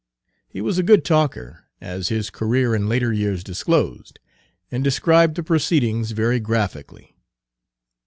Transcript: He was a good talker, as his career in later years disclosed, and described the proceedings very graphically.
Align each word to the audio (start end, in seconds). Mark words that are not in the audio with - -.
He 0.49 0.61
was 0.61 0.79
a 0.79 0.81
good 0.81 1.05
talker, 1.05 1.65
as 1.79 2.09
his 2.09 2.31
career 2.31 2.73
in 2.73 2.89
later 2.89 3.13
years 3.13 3.43
disclosed, 3.43 4.17
and 4.71 4.83
described 4.83 5.35
the 5.35 5.43
proceedings 5.43 6.09
very 6.09 6.39
graphically. 6.39 7.15